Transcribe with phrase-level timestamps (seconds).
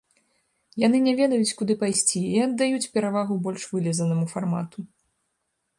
[0.83, 4.79] Яны не ведаюць, куды пайсці, і аддаюць перавагу больш вылізанаму фармату.